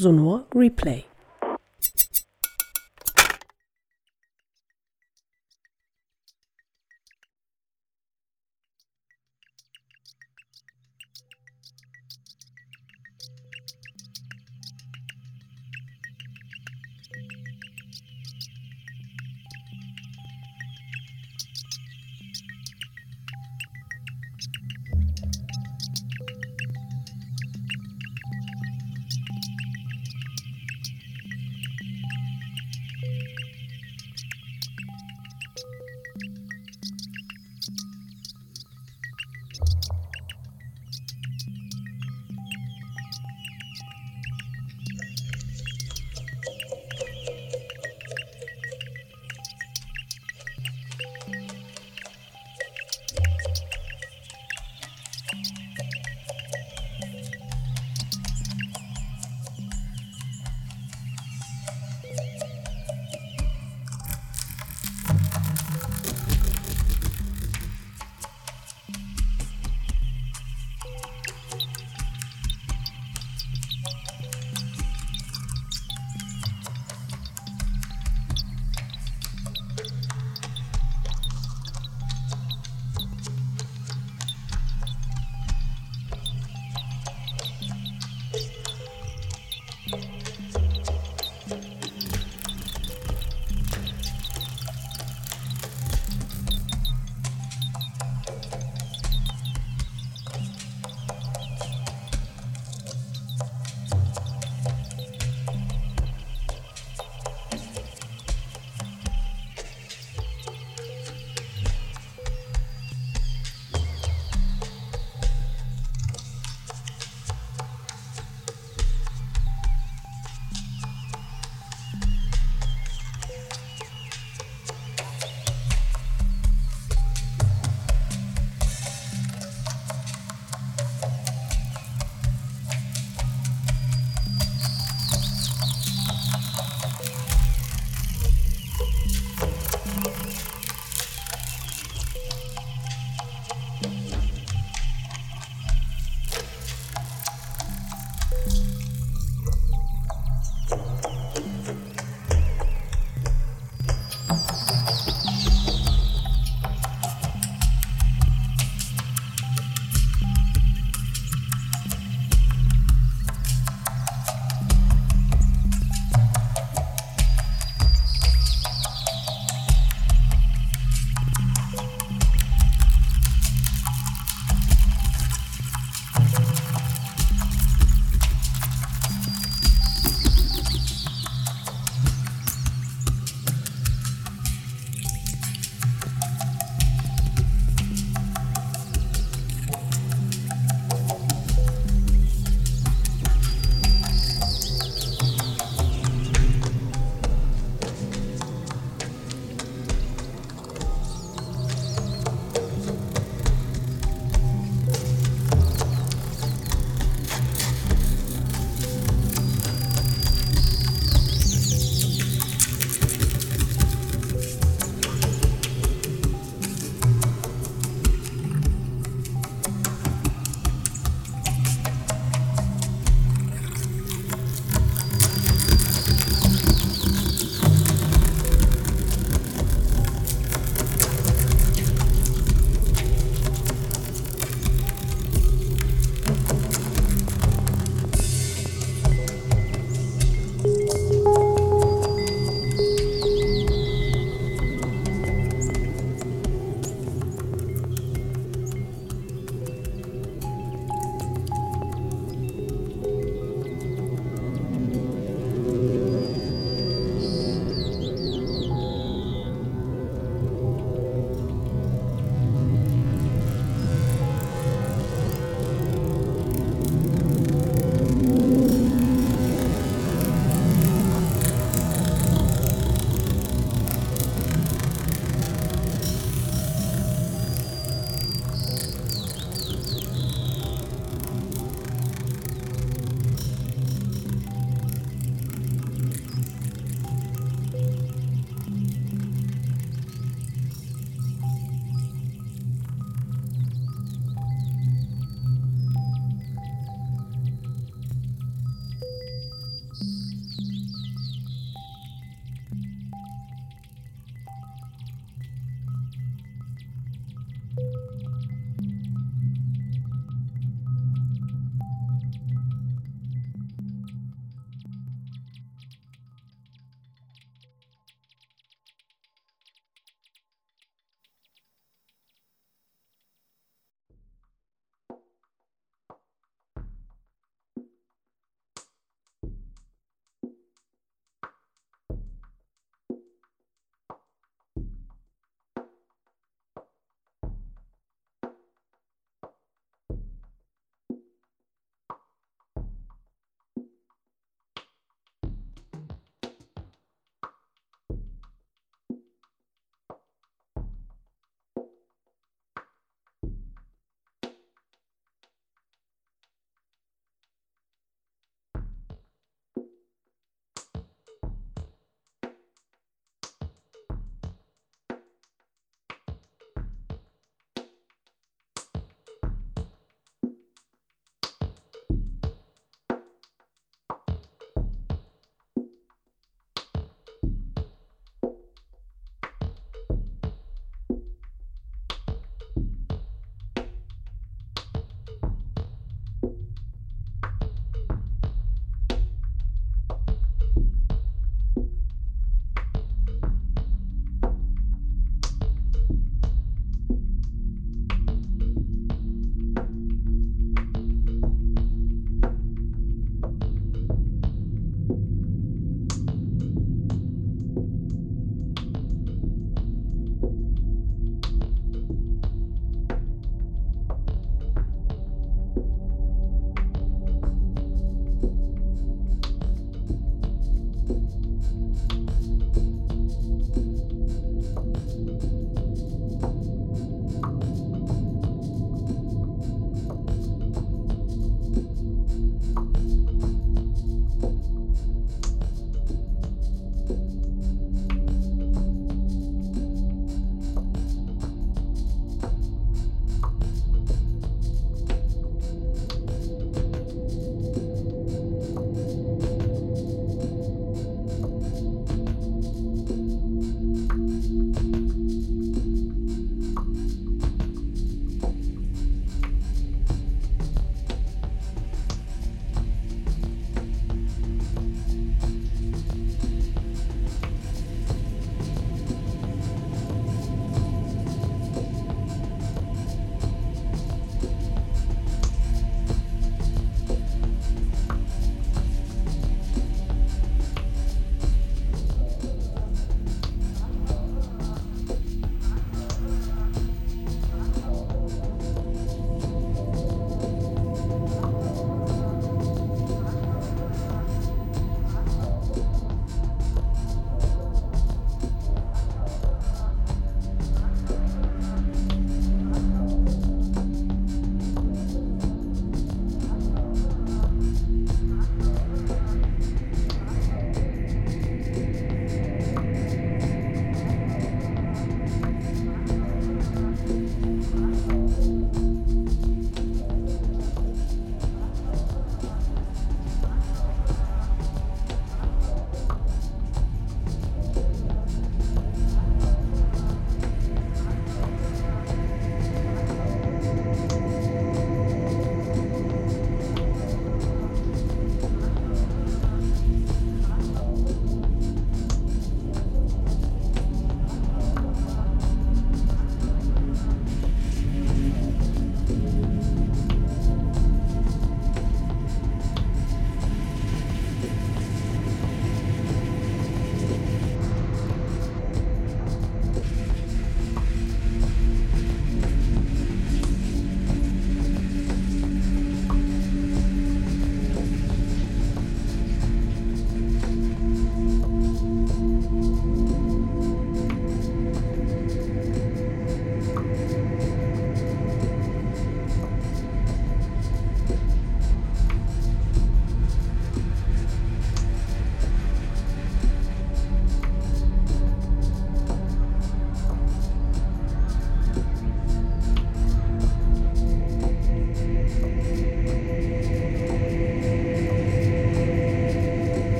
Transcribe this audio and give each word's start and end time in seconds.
Sonor 0.00 0.46
Replay. 0.54 1.09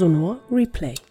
Sonor 0.00 0.40
Replay 0.50 1.09